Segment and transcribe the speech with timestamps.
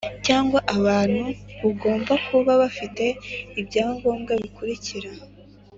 [0.25, 1.25] cyangwa abantu
[1.61, 3.05] bugomba kuba bufite
[3.59, 5.09] ibyangombwa bikurikira: